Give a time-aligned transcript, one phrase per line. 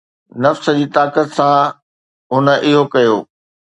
[0.43, 1.67] نفس جي طاقت سان،
[2.33, 3.17] هن اهو ڪيو